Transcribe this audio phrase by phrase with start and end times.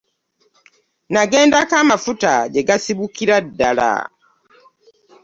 [1.13, 3.91] Nagendako amafuta gye gasibukira ddala.